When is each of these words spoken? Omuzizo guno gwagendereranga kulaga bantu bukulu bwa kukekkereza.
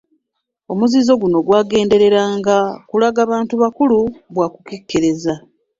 Omuzizo 0.71 1.11
guno 1.21 1.37
gwagendereranga 1.47 2.57
kulaga 2.89 3.21
bantu 3.31 3.53
bukulu 3.61 3.99
bwa 4.33 4.47
kukekkereza. 4.53 5.33